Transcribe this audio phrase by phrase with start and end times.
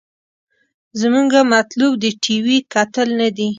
[0.99, 3.47] زمونګه مطلوب د ټي وي کتل نه دې.